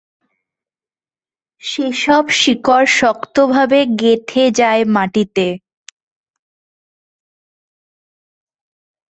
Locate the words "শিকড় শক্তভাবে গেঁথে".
2.39-4.43